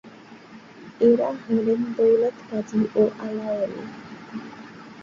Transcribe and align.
এরা 1.01 1.29
হলেন, 1.41 1.81
দৌলতকাজী 1.95 2.81
ও 2.95 3.03
আলাওল। 3.19 3.73